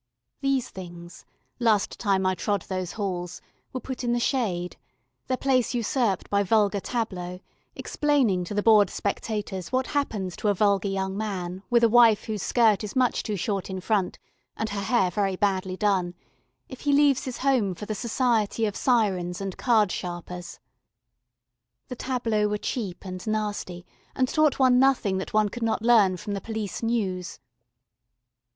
These 0.39 0.71
things, 0.71 1.25
last 1.59 1.99
time 1.99 2.25
I 2.25 2.33
trod 2.33 2.63
those 2.63 2.93
halls, 2.93 3.39
were 3.71 3.79
put 3.79 4.03
in 4.03 4.13
the 4.13 4.19
shade, 4.19 4.75
their 5.27 5.37
place 5.37 5.75
usurped 5.75 6.27
by 6.27 6.41
vulgar 6.41 6.79
tableaux, 6.79 7.39
explaining 7.75 8.43
to 8.45 8.55
the 8.55 8.63
bored 8.63 8.89
spectators 8.89 9.71
what 9.71 9.85
happens 9.85 10.35
to 10.37 10.47
a 10.47 10.55
vulgar 10.55 10.87
young 10.87 11.15
man 11.15 11.61
with 11.69 11.83
a 11.83 11.87
wife 11.87 12.23
whose 12.23 12.41
skirt 12.41 12.83
is 12.83 12.95
much 12.95 13.21
too 13.21 13.35
short 13.35 13.69
in 13.69 13.79
front 13.79 14.17
and 14.57 14.69
her 14.69 14.81
hair 14.81 15.11
very 15.11 15.35
badly 15.35 15.77
done, 15.77 16.15
if 16.67 16.79
he 16.81 16.93
leaves 16.93 17.25
his 17.25 17.37
home 17.37 17.75
for 17.75 17.85
the 17.85 17.93
society 17.93 18.65
of 18.65 18.75
sirens 18.75 19.39
and 19.39 19.55
cardsharpers. 19.55 20.57
The 21.89 21.95
tableaux 21.95 22.47
were 22.47 22.57
cheap 22.57 23.05
and 23.05 23.27
nasty, 23.27 23.85
and 24.15 24.27
taught 24.27 24.57
one 24.57 24.79
nothing 24.79 25.19
that 25.19 25.33
one 25.35 25.49
could 25.49 25.61
not 25.61 25.83
learn 25.83 26.17
from 26.17 26.33
the 26.33 26.41
Police 26.41 26.81
News. 26.81 27.39